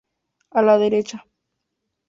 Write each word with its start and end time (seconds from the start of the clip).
A 0.49 0.63
la 0.63 0.79
derecha. 0.79 1.23